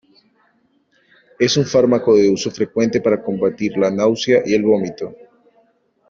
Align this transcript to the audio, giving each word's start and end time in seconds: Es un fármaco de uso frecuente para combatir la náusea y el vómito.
Es 1.37 1.57
un 1.57 1.65
fármaco 1.67 2.15
de 2.17 2.27
uso 2.27 2.49
frecuente 2.49 3.01
para 3.01 3.21
combatir 3.21 3.77
la 3.77 3.91
náusea 3.91 4.41
y 4.47 4.55
el 4.55 4.63
vómito. 4.63 5.13